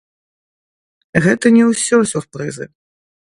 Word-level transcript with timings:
Гэта 1.25 1.45
не 1.59 1.63
ўсё 1.73 2.01
сюрпрызы! 2.13 2.65